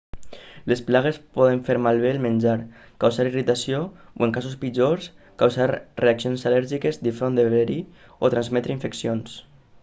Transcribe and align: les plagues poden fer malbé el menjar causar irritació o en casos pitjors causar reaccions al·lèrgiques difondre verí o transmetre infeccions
les 0.69 0.79
plagues 0.85 1.17
poden 1.33 1.59
fer 1.67 1.75
malbé 1.87 2.09
el 2.13 2.21
menjar 2.23 2.55
causar 3.03 3.25
irritació 3.31 3.81
o 4.21 4.25
en 4.29 4.33
casos 4.39 4.55
pitjors 4.65 5.11
causar 5.43 5.69
reaccions 6.05 6.47
al·lèrgiques 6.53 7.01
difondre 7.11 7.47
verí 7.59 7.79
o 8.29 8.33
transmetre 8.37 8.77
infeccions 8.79 9.39